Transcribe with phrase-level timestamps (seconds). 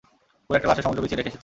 [0.45, 1.39] পুরো একটা লাশের সমুদ্র বিছিয়ে রেখে এসেছি।